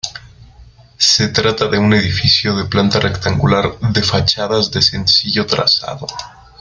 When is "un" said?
1.77-1.93